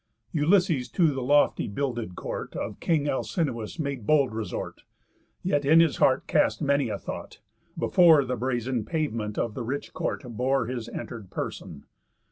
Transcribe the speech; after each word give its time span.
Ulysses 0.31 0.89
to 0.93 1.11
the 1.13 1.21
lofty 1.21 1.67
builded 1.67 2.15
court 2.15 2.55
Of 2.55 2.79
king 2.79 3.07
Alcinous 3.07 3.77
made 3.77 4.07
bold 4.07 4.33
resort; 4.33 4.81
Yet 5.43 5.63
in 5.63 5.79
his 5.79 5.97
heart 5.97 6.25
cast 6.25 6.59
many 6.59 6.89
a 6.89 6.97
thought, 6.97 7.39
before 7.77 8.25
The 8.25 8.35
brazen 8.35 8.83
pavement 8.83 9.37
of 9.37 9.53
the 9.53 9.61
rich 9.63 9.93
court 9.93 10.23
bore 10.27 10.65
His 10.65 10.89
enter'd 10.89 11.29
person. 11.29 11.85